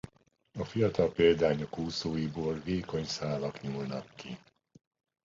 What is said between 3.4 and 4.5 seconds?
nyúlnak ki.